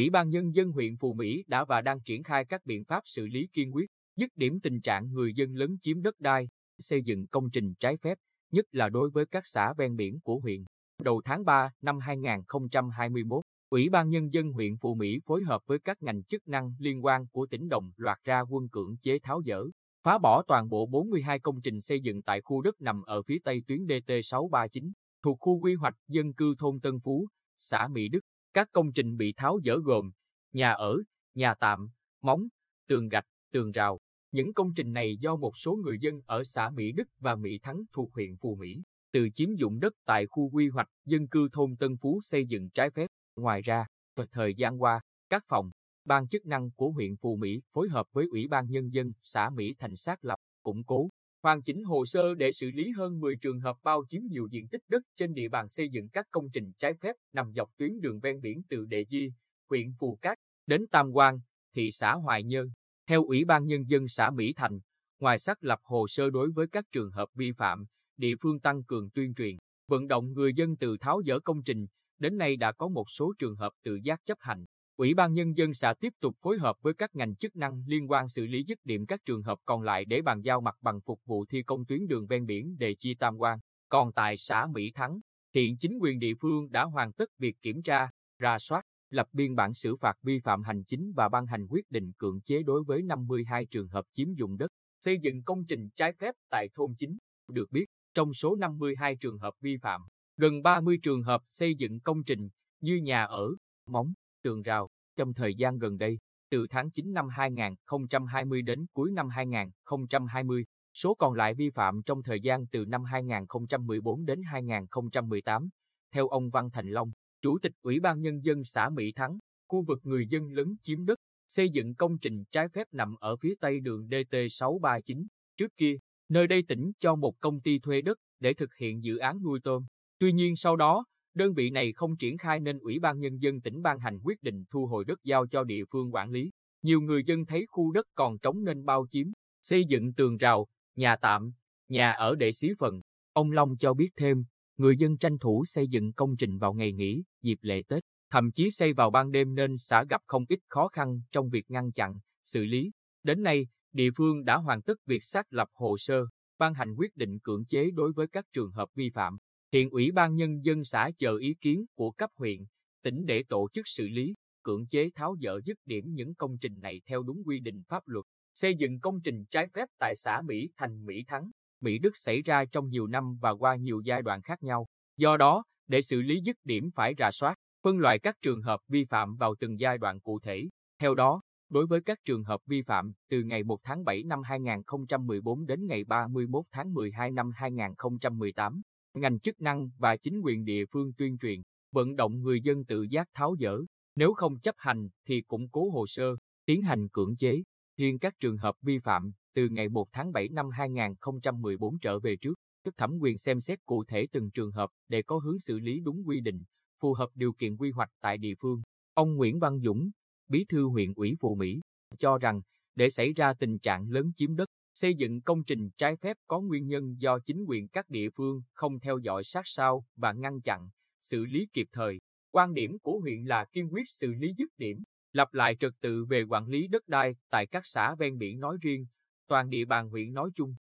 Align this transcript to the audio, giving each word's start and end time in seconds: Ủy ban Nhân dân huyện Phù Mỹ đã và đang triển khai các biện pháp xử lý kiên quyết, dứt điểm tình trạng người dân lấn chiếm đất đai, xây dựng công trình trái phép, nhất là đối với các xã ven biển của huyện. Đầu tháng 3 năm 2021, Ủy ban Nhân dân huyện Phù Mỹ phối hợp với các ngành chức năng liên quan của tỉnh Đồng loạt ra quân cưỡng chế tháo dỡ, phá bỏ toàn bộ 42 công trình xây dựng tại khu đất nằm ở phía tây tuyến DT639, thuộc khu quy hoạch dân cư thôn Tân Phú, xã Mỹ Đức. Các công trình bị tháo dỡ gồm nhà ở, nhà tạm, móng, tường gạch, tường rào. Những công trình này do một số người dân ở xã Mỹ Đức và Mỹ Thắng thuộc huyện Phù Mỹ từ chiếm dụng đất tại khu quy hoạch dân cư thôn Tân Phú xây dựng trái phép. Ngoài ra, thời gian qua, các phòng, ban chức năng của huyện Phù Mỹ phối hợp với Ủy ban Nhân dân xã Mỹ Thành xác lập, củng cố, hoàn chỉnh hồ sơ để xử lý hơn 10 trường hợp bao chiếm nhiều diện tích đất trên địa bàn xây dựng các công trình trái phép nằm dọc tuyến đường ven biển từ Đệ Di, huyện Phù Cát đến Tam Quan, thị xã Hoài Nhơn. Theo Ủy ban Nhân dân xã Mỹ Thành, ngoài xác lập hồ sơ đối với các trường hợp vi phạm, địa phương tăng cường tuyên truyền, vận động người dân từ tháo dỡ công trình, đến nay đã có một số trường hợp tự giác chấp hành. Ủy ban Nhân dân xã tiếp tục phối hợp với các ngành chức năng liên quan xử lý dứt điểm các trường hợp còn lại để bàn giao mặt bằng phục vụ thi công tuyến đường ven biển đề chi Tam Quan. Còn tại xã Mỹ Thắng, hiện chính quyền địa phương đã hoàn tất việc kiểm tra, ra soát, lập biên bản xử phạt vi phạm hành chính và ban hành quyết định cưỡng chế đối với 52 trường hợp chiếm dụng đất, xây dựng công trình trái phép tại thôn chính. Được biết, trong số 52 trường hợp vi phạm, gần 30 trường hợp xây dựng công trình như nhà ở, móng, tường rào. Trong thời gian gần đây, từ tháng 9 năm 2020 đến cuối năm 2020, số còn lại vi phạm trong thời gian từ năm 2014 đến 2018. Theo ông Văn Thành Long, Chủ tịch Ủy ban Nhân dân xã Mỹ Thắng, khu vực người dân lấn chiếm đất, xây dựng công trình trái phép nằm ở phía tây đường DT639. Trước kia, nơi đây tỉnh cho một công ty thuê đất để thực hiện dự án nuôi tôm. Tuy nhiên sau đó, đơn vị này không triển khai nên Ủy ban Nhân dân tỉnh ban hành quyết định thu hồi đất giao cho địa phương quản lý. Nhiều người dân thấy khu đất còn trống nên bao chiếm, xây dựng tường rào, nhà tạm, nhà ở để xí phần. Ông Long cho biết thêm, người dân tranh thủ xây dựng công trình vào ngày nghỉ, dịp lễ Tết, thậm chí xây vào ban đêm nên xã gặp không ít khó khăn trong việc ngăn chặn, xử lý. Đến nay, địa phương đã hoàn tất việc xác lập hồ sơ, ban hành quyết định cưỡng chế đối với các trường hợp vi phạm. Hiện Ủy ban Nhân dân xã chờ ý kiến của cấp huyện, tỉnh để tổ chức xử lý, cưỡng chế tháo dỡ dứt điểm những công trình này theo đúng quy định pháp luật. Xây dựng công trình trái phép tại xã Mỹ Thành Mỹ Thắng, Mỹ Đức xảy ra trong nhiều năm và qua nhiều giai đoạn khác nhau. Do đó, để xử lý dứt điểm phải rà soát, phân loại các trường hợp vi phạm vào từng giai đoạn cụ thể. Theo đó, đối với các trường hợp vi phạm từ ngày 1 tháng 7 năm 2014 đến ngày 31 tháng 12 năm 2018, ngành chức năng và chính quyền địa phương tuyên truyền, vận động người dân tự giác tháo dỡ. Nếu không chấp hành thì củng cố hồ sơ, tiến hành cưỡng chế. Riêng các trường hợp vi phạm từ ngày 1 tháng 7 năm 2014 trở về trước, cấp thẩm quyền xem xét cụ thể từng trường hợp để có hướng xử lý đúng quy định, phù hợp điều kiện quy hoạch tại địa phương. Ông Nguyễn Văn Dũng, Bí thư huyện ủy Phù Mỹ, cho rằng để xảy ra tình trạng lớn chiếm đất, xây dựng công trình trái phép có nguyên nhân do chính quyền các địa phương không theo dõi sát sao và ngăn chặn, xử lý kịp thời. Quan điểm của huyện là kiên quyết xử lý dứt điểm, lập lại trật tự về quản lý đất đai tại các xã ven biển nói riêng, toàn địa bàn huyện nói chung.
Ủy 0.00 0.10
ban 0.10 0.30
Nhân 0.30 0.54
dân 0.54 0.72
huyện 0.72 0.96
Phù 0.96 1.12
Mỹ 1.12 1.44
đã 1.46 1.64
và 1.64 1.80
đang 1.80 2.00
triển 2.00 2.22
khai 2.22 2.44
các 2.44 2.66
biện 2.66 2.84
pháp 2.84 3.02
xử 3.04 3.26
lý 3.26 3.46
kiên 3.52 3.74
quyết, 3.74 3.86
dứt 4.16 4.30
điểm 4.36 4.60
tình 4.60 4.80
trạng 4.80 5.12
người 5.12 5.34
dân 5.34 5.54
lấn 5.54 5.78
chiếm 5.82 6.02
đất 6.02 6.20
đai, 6.20 6.48
xây 6.78 7.02
dựng 7.02 7.26
công 7.26 7.50
trình 7.50 7.74
trái 7.74 7.96
phép, 7.96 8.18
nhất 8.52 8.64
là 8.72 8.88
đối 8.88 9.10
với 9.10 9.26
các 9.26 9.46
xã 9.46 9.72
ven 9.72 9.96
biển 9.96 10.20
của 10.20 10.38
huyện. 10.38 10.64
Đầu 11.02 11.22
tháng 11.24 11.44
3 11.44 11.70
năm 11.82 11.98
2021, 11.98 13.42
Ủy 13.70 13.88
ban 13.88 14.08
Nhân 14.08 14.32
dân 14.32 14.52
huyện 14.52 14.76
Phù 14.76 14.94
Mỹ 14.94 15.18
phối 15.26 15.42
hợp 15.42 15.62
với 15.66 15.78
các 15.78 16.02
ngành 16.02 16.24
chức 16.24 16.48
năng 16.48 16.74
liên 16.78 17.04
quan 17.04 17.26
của 17.32 17.46
tỉnh 17.46 17.68
Đồng 17.68 17.92
loạt 17.96 18.18
ra 18.24 18.40
quân 18.40 18.68
cưỡng 18.68 18.96
chế 19.02 19.18
tháo 19.18 19.42
dỡ, 19.46 19.64
phá 20.02 20.18
bỏ 20.18 20.42
toàn 20.46 20.68
bộ 20.68 20.86
42 20.86 21.38
công 21.38 21.60
trình 21.60 21.80
xây 21.80 22.00
dựng 22.00 22.22
tại 22.22 22.40
khu 22.40 22.62
đất 22.62 22.80
nằm 22.80 23.02
ở 23.02 23.22
phía 23.22 23.38
tây 23.44 23.62
tuyến 23.66 23.84
DT639, 23.86 24.92
thuộc 25.22 25.36
khu 25.40 25.60
quy 25.60 25.74
hoạch 25.74 25.94
dân 26.08 26.32
cư 26.32 26.54
thôn 26.58 26.80
Tân 26.80 27.00
Phú, 27.00 27.26
xã 27.58 27.88
Mỹ 27.88 28.08
Đức. 28.08 28.20
Các 28.52 28.68
công 28.72 28.92
trình 28.92 29.16
bị 29.16 29.32
tháo 29.36 29.58
dỡ 29.64 29.76
gồm 29.84 30.10
nhà 30.52 30.72
ở, 30.72 30.96
nhà 31.34 31.54
tạm, 31.54 31.88
móng, 32.22 32.48
tường 32.88 33.08
gạch, 33.08 33.26
tường 33.52 33.72
rào. 33.72 34.00
Những 34.32 34.54
công 34.54 34.74
trình 34.74 34.92
này 34.92 35.16
do 35.20 35.36
một 35.36 35.56
số 35.56 35.76
người 35.76 35.98
dân 36.00 36.20
ở 36.26 36.44
xã 36.44 36.70
Mỹ 36.70 36.92
Đức 36.92 37.08
và 37.18 37.34
Mỹ 37.36 37.58
Thắng 37.62 37.82
thuộc 37.92 38.14
huyện 38.14 38.36
Phù 38.36 38.54
Mỹ 38.54 38.82
từ 39.12 39.28
chiếm 39.34 39.54
dụng 39.54 39.80
đất 39.80 39.92
tại 40.04 40.26
khu 40.26 40.50
quy 40.50 40.68
hoạch 40.68 40.88
dân 41.04 41.28
cư 41.28 41.48
thôn 41.52 41.76
Tân 41.76 41.96
Phú 41.96 42.20
xây 42.22 42.46
dựng 42.46 42.70
trái 42.70 42.90
phép. 42.90 43.06
Ngoài 43.36 43.62
ra, 43.62 43.86
thời 44.32 44.54
gian 44.54 44.82
qua, 44.82 45.00
các 45.28 45.44
phòng, 45.48 45.70
ban 46.04 46.28
chức 46.28 46.46
năng 46.46 46.70
của 46.70 46.90
huyện 46.90 47.16
Phù 47.16 47.36
Mỹ 47.36 47.60
phối 47.72 47.88
hợp 47.88 48.06
với 48.12 48.26
Ủy 48.30 48.48
ban 48.48 48.70
Nhân 48.70 48.92
dân 48.92 49.12
xã 49.22 49.50
Mỹ 49.50 49.74
Thành 49.78 49.96
xác 49.96 50.24
lập, 50.24 50.38
củng 50.62 50.84
cố, 50.84 51.10
hoàn 51.42 51.62
chỉnh 51.62 51.84
hồ 51.84 52.04
sơ 52.06 52.34
để 52.34 52.52
xử 52.52 52.70
lý 52.70 52.90
hơn 52.90 53.20
10 53.20 53.36
trường 53.36 53.60
hợp 53.60 53.76
bao 53.82 54.04
chiếm 54.08 54.22
nhiều 54.30 54.46
diện 54.50 54.68
tích 54.68 54.82
đất 54.88 55.02
trên 55.16 55.34
địa 55.34 55.48
bàn 55.48 55.68
xây 55.68 55.88
dựng 55.88 56.08
các 56.08 56.26
công 56.30 56.50
trình 56.52 56.72
trái 56.78 56.94
phép 56.94 57.16
nằm 57.32 57.52
dọc 57.56 57.70
tuyến 57.76 58.00
đường 58.00 58.20
ven 58.20 58.40
biển 58.40 58.62
từ 58.68 58.84
Đệ 58.84 59.04
Di, 59.10 59.32
huyện 59.68 59.92
Phù 59.98 60.18
Cát 60.22 60.38
đến 60.66 60.86
Tam 60.86 61.12
Quan, 61.12 61.40
thị 61.74 61.90
xã 61.90 62.14
Hoài 62.14 62.44
Nhơn. 62.44 62.70
Theo 63.06 63.24
Ủy 63.24 63.44
ban 63.44 63.66
Nhân 63.66 63.84
dân 63.88 64.08
xã 64.08 64.30
Mỹ 64.30 64.52
Thành, 64.56 64.80
ngoài 65.20 65.38
xác 65.38 65.64
lập 65.64 65.78
hồ 65.82 66.08
sơ 66.08 66.30
đối 66.30 66.50
với 66.50 66.66
các 66.66 66.84
trường 66.92 67.10
hợp 67.10 67.28
vi 67.34 67.52
phạm, 67.52 67.84
địa 68.16 68.34
phương 68.40 68.60
tăng 68.60 68.84
cường 68.84 69.10
tuyên 69.10 69.34
truyền, 69.34 69.56
vận 69.88 70.08
động 70.08 70.32
người 70.32 70.54
dân 70.54 70.76
từ 70.76 70.96
tháo 71.00 71.22
dỡ 71.26 71.40
công 71.40 71.62
trình, 71.62 71.86
đến 72.18 72.38
nay 72.38 72.56
đã 72.56 72.72
có 72.72 72.88
một 72.88 73.10
số 73.10 73.32
trường 73.38 73.56
hợp 73.56 73.72
tự 73.82 73.98
giác 74.02 74.20
chấp 74.24 74.38
hành. 74.40 74.64
Ủy 75.00 75.14
ban 75.14 75.34
Nhân 75.34 75.56
dân 75.56 75.74
xã 75.74 75.94
tiếp 75.94 76.12
tục 76.20 76.36
phối 76.40 76.58
hợp 76.58 76.76
với 76.82 76.94
các 76.94 77.16
ngành 77.16 77.36
chức 77.36 77.56
năng 77.56 77.84
liên 77.86 78.10
quan 78.10 78.28
xử 78.28 78.46
lý 78.46 78.64
dứt 78.64 78.78
điểm 78.84 79.06
các 79.06 79.20
trường 79.24 79.42
hợp 79.42 79.58
còn 79.64 79.82
lại 79.82 80.04
để 80.04 80.22
bàn 80.22 80.40
giao 80.40 80.60
mặt 80.60 80.76
bằng 80.80 81.00
phục 81.00 81.20
vụ 81.24 81.44
thi 81.44 81.62
công 81.62 81.84
tuyến 81.84 82.06
đường 82.06 82.26
ven 82.26 82.46
biển 82.46 82.78
đề 82.78 82.94
chi 82.94 83.14
Tam 83.14 83.38
Quan. 83.38 83.58
Còn 83.88 84.12
tại 84.12 84.36
xã 84.36 84.66
Mỹ 84.66 84.92
Thắng, 84.94 85.20
hiện 85.54 85.76
chính 85.78 85.98
quyền 86.00 86.18
địa 86.18 86.34
phương 86.40 86.70
đã 86.70 86.84
hoàn 86.84 87.12
tất 87.12 87.30
việc 87.38 87.56
kiểm 87.62 87.82
tra, 87.82 88.08
ra 88.38 88.58
soát, 88.58 88.82
lập 89.10 89.26
biên 89.32 89.56
bản 89.56 89.74
xử 89.74 89.96
phạt 89.96 90.16
vi 90.22 90.40
phạm 90.40 90.62
hành 90.62 90.84
chính 90.84 91.12
và 91.16 91.28
ban 91.28 91.46
hành 91.46 91.66
quyết 91.66 91.90
định 91.90 92.12
cưỡng 92.18 92.40
chế 92.40 92.62
đối 92.62 92.82
với 92.82 93.02
52 93.02 93.66
trường 93.66 93.88
hợp 93.88 94.04
chiếm 94.12 94.34
dụng 94.34 94.58
đất, 94.58 94.70
xây 95.00 95.18
dựng 95.18 95.42
công 95.42 95.64
trình 95.64 95.88
trái 95.96 96.12
phép 96.12 96.34
tại 96.50 96.68
thôn 96.74 96.94
chính. 96.98 97.18
Được 97.48 97.72
biết, 97.72 97.84
trong 98.14 98.32
số 98.32 98.56
52 98.56 99.16
trường 99.16 99.38
hợp 99.38 99.54
vi 99.60 99.76
phạm, 99.76 100.00
gần 100.36 100.62
30 100.62 100.98
trường 101.02 101.22
hợp 101.22 101.42
xây 101.48 101.74
dựng 101.74 102.00
công 102.00 102.22
trình 102.24 102.48
như 102.80 102.96
nhà 102.96 103.24
ở, 103.24 103.50
móng, 103.86 104.12
tường 104.42 104.62
rào. 104.62 104.88
Trong 105.16 105.34
thời 105.34 105.54
gian 105.54 105.78
gần 105.78 105.98
đây, 105.98 106.18
từ 106.50 106.66
tháng 106.70 106.90
9 106.90 107.12
năm 107.12 107.28
2020 107.28 108.62
đến 108.62 108.86
cuối 108.92 109.10
năm 109.10 109.28
2020, 109.28 110.64
số 110.94 111.14
còn 111.14 111.34
lại 111.34 111.54
vi 111.54 111.70
phạm 111.70 112.02
trong 112.02 112.22
thời 112.22 112.40
gian 112.40 112.66
từ 112.66 112.84
năm 112.84 113.04
2014 113.04 114.24
đến 114.24 114.42
2018. 114.42 115.68
Theo 116.12 116.28
ông 116.28 116.50
Văn 116.50 116.70
Thành 116.70 116.88
Long, 116.88 117.12
Chủ 117.42 117.58
tịch 117.62 117.72
Ủy 117.82 118.00
ban 118.00 118.20
Nhân 118.20 118.44
dân 118.44 118.64
xã 118.64 118.88
Mỹ 118.88 119.12
Thắng, 119.12 119.38
khu 119.68 119.82
vực 119.82 120.00
người 120.02 120.26
dân 120.26 120.52
lấn 120.52 120.76
chiếm 120.82 121.06
đất, 121.06 121.18
xây 121.48 121.70
dựng 121.70 121.94
công 121.94 122.18
trình 122.18 122.44
trái 122.50 122.68
phép 122.68 122.86
nằm 122.92 123.14
ở 123.20 123.36
phía 123.36 123.54
tây 123.60 123.80
đường 123.80 124.08
DT639. 124.10 125.26
Trước 125.56 125.76
kia, 125.76 125.96
nơi 126.28 126.46
đây 126.46 126.62
tỉnh 126.68 126.92
cho 126.98 127.14
một 127.14 127.40
công 127.40 127.60
ty 127.60 127.78
thuê 127.78 128.02
đất 128.02 128.18
để 128.40 128.54
thực 128.54 128.74
hiện 128.74 129.04
dự 129.04 129.16
án 129.16 129.42
nuôi 129.42 129.60
tôm. 129.64 129.84
Tuy 130.18 130.32
nhiên 130.32 130.56
sau 130.56 130.76
đó, 130.76 131.04
đơn 131.34 131.54
vị 131.54 131.70
này 131.70 131.92
không 131.92 132.16
triển 132.16 132.38
khai 132.38 132.60
nên 132.60 132.78
Ủy 132.78 132.98
ban 132.98 133.20
Nhân 133.20 133.38
dân 133.38 133.60
tỉnh 133.60 133.82
ban 133.82 133.98
hành 133.98 134.18
quyết 134.22 134.42
định 134.42 134.64
thu 134.70 134.86
hồi 134.86 135.04
đất 135.04 135.18
giao 135.24 135.46
cho 135.46 135.64
địa 135.64 135.84
phương 135.90 136.14
quản 136.14 136.30
lý. 136.30 136.50
Nhiều 136.82 137.00
người 137.00 137.24
dân 137.24 137.46
thấy 137.46 137.66
khu 137.68 137.92
đất 137.92 138.06
còn 138.14 138.38
trống 138.38 138.64
nên 138.64 138.84
bao 138.84 139.06
chiếm, 139.10 139.26
xây 139.62 139.84
dựng 139.84 140.14
tường 140.14 140.36
rào, 140.36 140.66
nhà 140.96 141.16
tạm, 141.16 141.52
nhà 141.88 142.10
ở 142.10 142.34
để 142.34 142.52
xí 142.52 142.68
phần. 142.78 143.00
Ông 143.32 143.52
Long 143.52 143.76
cho 143.76 143.94
biết 143.94 144.10
thêm, 144.16 144.44
người 144.76 144.96
dân 144.96 145.18
tranh 145.18 145.38
thủ 145.38 145.64
xây 145.66 145.88
dựng 145.88 146.12
công 146.12 146.36
trình 146.36 146.58
vào 146.58 146.72
ngày 146.72 146.92
nghỉ, 146.92 147.22
dịp 147.42 147.58
lễ 147.62 147.82
Tết, 147.88 148.02
thậm 148.30 148.52
chí 148.52 148.70
xây 148.70 148.92
vào 148.92 149.10
ban 149.10 149.30
đêm 149.30 149.54
nên 149.54 149.78
xã 149.78 150.04
gặp 150.10 150.20
không 150.26 150.44
ít 150.48 150.58
khó 150.68 150.88
khăn 150.88 151.20
trong 151.32 151.50
việc 151.50 151.70
ngăn 151.70 151.92
chặn, 151.92 152.14
xử 152.44 152.64
lý. 152.64 152.90
Đến 153.22 153.42
nay, 153.42 153.66
địa 153.92 154.10
phương 154.16 154.44
đã 154.44 154.56
hoàn 154.56 154.82
tất 154.82 155.06
việc 155.06 155.22
xác 155.22 155.52
lập 155.52 155.68
hồ 155.74 155.98
sơ, 155.98 156.26
ban 156.58 156.74
hành 156.74 156.94
quyết 156.94 157.16
định 157.16 157.38
cưỡng 157.38 157.64
chế 157.64 157.90
đối 157.90 158.12
với 158.12 158.26
các 158.26 158.44
trường 158.52 158.72
hợp 158.72 158.88
vi 158.94 159.10
phạm. 159.10 159.38
Hiện 159.72 159.90
Ủy 159.90 160.10
ban 160.12 160.36
Nhân 160.36 160.64
dân 160.64 160.84
xã 160.84 161.10
chờ 161.18 161.36
ý 161.36 161.54
kiến 161.54 161.84
của 161.94 162.10
cấp 162.10 162.30
huyện, 162.36 162.64
tỉnh 163.02 163.26
để 163.26 163.42
tổ 163.48 163.68
chức 163.72 163.88
xử 163.88 164.08
lý, 164.08 164.34
cưỡng 164.62 164.86
chế 164.86 165.10
tháo 165.14 165.36
dỡ 165.40 165.60
dứt 165.64 165.78
điểm 165.86 166.14
những 166.14 166.34
công 166.34 166.58
trình 166.58 166.80
này 166.80 167.00
theo 167.06 167.22
đúng 167.22 167.42
quy 167.46 167.60
định 167.60 167.82
pháp 167.88 168.02
luật. 168.06 168.24
Xây 168.54 168.74
dựng 168.74 169.00
công 169.00 169.20
trình 169.20 169.44
trái 169.50 169.68
phép 169.74 169.88
tại 169.98 170.16
xã 170.16 170.42
Mỹ 170.44 170.68
Thành 170.76 171.06
Mỹ 171.06 171.24
Thắng, 171.26 171.50
Mỹ 171.80 171.98
Đức 171.98 172.16
xảy 172.16 172.42
ra 172.42 172.64
trong 172.64 172.88
nhiều 172.88 173.06
năm 173.06 173.36
và 173.40 173.50
qua 173.50 173.76
nhiều 173.76 174.00
giai 174.04 174.22
đoạn 174.22 174.42
khác 174.42 174.62
nhau. 174.62 174.86
Do 175.16 175.36
đó, 175.36 175.64
để 175.86 176.02
xử 176.02 176.20
lý 176.22 176.40
dứt 176.40 176.56
điểm 176.64 176.90
phải 176.94 177.14
rà 177.18 177.30
soát, 177.30 177.54
phân 177.82 177.98
loại 177.98 178.18
các 178.18 178.36
trường 178.42 178.62
hợp 178.62 178.80
vi 178.88 179.04
phạm 179.04 179.36
vào 179.36 179.54
từng 179.60 179.80
giai 179.80 179.98
đoạn 179.98 180.20
cụ 180.20 180.40
thể. 180.40 180.68
Theo 180.98 181.14
đó, 181.14 181.40
đối 181.68 181.86
với 181.86 182.00
các 182.00 182.18
trường 182.24 182.44
hợp 182.44 182.60
vi 182.66 182.82
phạm 182.82 183.12
từ 183.28 183.42
ngày 183.42 183.62
1 183.62 183.80
tháng 183.84 184.04
7 184.04 184.22
năm 184.22 184.42
2014 184.42 185.66
đến 185.66 185.86
ngày 185.86 186.04
31 186.04 186.64
tháng 186.72 186.94
12 186.94 187.30
năm 187.30 187.50
2018, 187.54 188.82
ngành 189.14 189.40
chức 189.40 189.60
năng 189.60 189.90
và 189.98 190.16
chính 190.16 190.40
quyền 190.40 190.64
địa 190.64 190.84
phương 190.86 191.12
tuyên 191.12 191.38
truyền, 191.38 191.62
vận 191.92 192.16
động 192.16 192.42
người 192.42 192.60
dân 192.60 192.84
tự 192.84 193.02
giác 193.02 193.28
tháo 193.34 193.56
dỡ. 193.60 193.78
Nếu 194.16 194.34
không 194.34 194.58
chấp 194.58 194.74
hành 194.78 195.08
thì 195.26 195.40
củng 195.40 195.68
cố 195.68 195.90
hồ 195.90 196.06
sơ, 196.06 196.36
tiến 196.64 196.82
hành 196.82 197.08
cưỡng 197.08 197.36
chế. 197.36 197.62
Riêng 197.96 198.18
các 198.18 198.34
trường 198.40 198.56
hợp 198.56 198.74
vi 198.82 198.98
phạm 198.98 199.32
từ 199.54 199.68
ngày 199.68 199.88
1 199.88 200.08
tháng 200.12 200.32
7 200.32 200.48
năm 200.48 200.70
2014 200.70 201.98
trở 201.98 202.18
về 202.18 202.36
trước, 202.36 202.54
cấp 202.84 202.94
thẩm 202.96 203.18
quyền 203.20 203.38
xem 203.38 203.60
xét 203.60 203.86
cụ 203.86 204.04
thể 204.04 204.26
từng 204.32 204.50
trường 204.50 204.72
hợp 204.72 204.90
để 205.08 205.22
có 205.22 205.38
hướng 205.38 205.60
xử 205.60 205.78
lý 205.78 206.00
đúng 206.00 206.22
quy 206.26 206.40
định, 206.40 206.62
phù 207.00 207.14
hợp 207.14 207.28
điều 207.34 207.52
kiện 207.52 207.76
quy 207.76 207.90
hoạch 207.90 208.10
tại 208.20 208.38
địa 208.38 208.54
phương. 208.60 208.82
Ông 209.14 209.36
Nguyễn 209.36 209.58
Văn 209.58 209.80
Dũng, 209.80 210.10
Bí 210.48 210.64
thư 210.68 210.84
huyện 210.84 211.12
ủy 211.14 211.34
Phù 211.40 211.54
Mỹ, 211.54 211.80
cho 212.18 212.38
rằng 212.38 212.60
để 212.94 213.10
xảy 213.10 213.32
ra 213.32 213.54
tình 213.54 213.78
trạng 213.78 214.10
lớn 214.10 214.32
chiếm 214.36 214.56
đất, 214.56 214.68
xây 214.94 215.14
dựng 215.14 215.40
công 215.40 215.64
trình 215.64 215.90
trái 215.98 216.16
phép 216.16 216.36
có 216.46 216.60
nguyên 216.60 216.86
nhân 216.88 217.20
do 217.20 217.38
chính 217.38 217.64
quyền 217.64 217.88
các 217.88 218.10
địa 218.10 218.30
phương 218.30 218.62
không 218.72 219.00
theo 219.00 219.18
dõi 219.18 219.44
sát 219.44 219.62
sao 219.64 220.06
và 220.16 220.32
ngăn 220.32 220.60
chặn, 220.60 220.88
xử 221.20 221.44
lý 221.44 221.66
kịp 221.72 221.88
thời. 221.92 222.18
Quan 222.50 222.74
điểm 222.74 222.98
của 222.98 223.18
huyện 223.20 223.44
là 223.44 223.64
kiên 223.72 223.92
quyết 223.92 224.08
xử 224.08 224.32
lý 224.34 224.54
dứt 224.58 224.70
điểm, 224.78 225.02
lập 225.32 225.54
lại 225.54 225.76
trật 225.80 225.92
tự 226.00 226.24
về 226.24 226.42
quản 226.42 226.68
lý 226.68 226.88
đất 226.88 227.08
đai 227.08 227.36
tại 227.50 227.66
các 227.66 227.86
xã 227.86 228.14
ven 228.14 228.38
biển 228.38 228.60
nói 228.60 228.76
riêng, 228.80 229.06
toàn 229.46 229.70
địa 229.70 229.84
bàn 229.84 230.08
huyện 230.08 230.34
nói 230.34 230.50
chung. 230.54 230.76